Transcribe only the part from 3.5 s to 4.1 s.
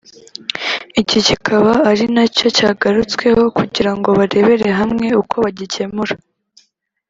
kugira ngo